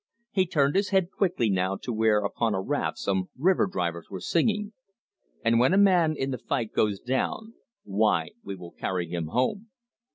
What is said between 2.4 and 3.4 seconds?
a raft some